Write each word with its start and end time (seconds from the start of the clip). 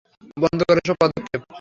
বন্ধ 0.37 0.59
কর 0.63 0.77
এসব 0.77 0.95
পদক্ষেপ। 1.01 1.41